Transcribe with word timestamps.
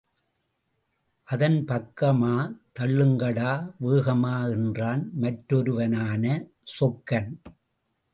அதன் 1.27 1.57
பக்கமா 1.65 2.31
தள்ளுங்கடா 2.79 3.51
வேகமா 3.79 4.33
என்றான் 4.51 5.03
மற்றொருவனான 5.21 6.23
சொக்கன். 6.79 7.31